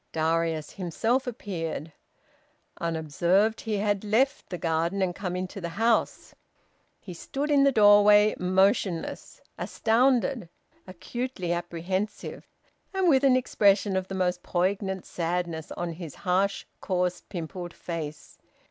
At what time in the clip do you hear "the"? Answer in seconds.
4.49-4.57, 5.61-5.69, 7.65-7.71, 14.07-14.15